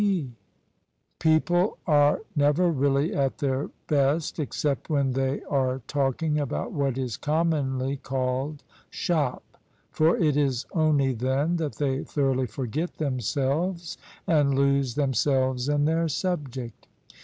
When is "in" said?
15.69-15.85